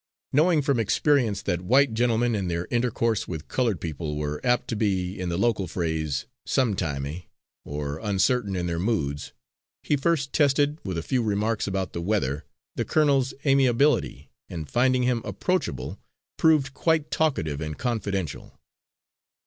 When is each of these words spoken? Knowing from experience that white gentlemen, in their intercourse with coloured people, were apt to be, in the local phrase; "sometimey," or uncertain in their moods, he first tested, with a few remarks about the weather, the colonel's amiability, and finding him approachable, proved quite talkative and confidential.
Knowing 0.33 0.63
from 0.63 0.79
experience 0.79 1.43
that 1.43 1.61
white 1.61 1.93
gentlemen, 1.93 2.33
in 2.33 2.47
their 2.47 2.67
intercourse 2.71 3.27
with 3.27 3.47
coloured 3.47 3.79
people, 3.79 4.17
were 4.17 4.41
apt 4.43 4.67
to 4.67 4.75
be, 4.75 5.19
in 5.19 5.29
the 5.29 5.37
local 5.37 5.67
phrase; 5.67 6.25
"sometimey," 6.43 7.27
or 7.65 7.99
uncertain 7.99 8.55
in 8.55 8.65
their 8.65 8.79
moods, 8.79 9.31
he 9.83 9.95
first 9.95 10.33
tested, 10.33 10.79
with 10.83 10.97
a 10.97 11.03
few 11.03 11.21
remarks 11.21 11.67
about 11.67 11.93
the 11.93 12.01
weather, 12.01 12.45
the 12.75 12.83
colonel's 12.83 13.35
amiability, 13.45 14.31
and 14.49 14.71
finding 14.71 15.03
him 15.03 15.21
approachable, 15.23 15.99
proved 16.35 16.73
quite 16.73 17.11
talkative 17.11 17.61
and 17.61 17.77
confidential. 17.77 18.59